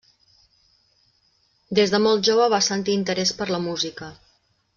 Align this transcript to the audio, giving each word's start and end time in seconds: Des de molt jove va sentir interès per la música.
Des 1.81 1.93
de 1.95 1.99
molt 2.07 2.25
jove 2.31 2.49
va 2.55 2.61
sentir 2.69 2.97
interès 3.01 3.35
per 3.43 3.49
la 3.53 3.61
música. 3.69 4.11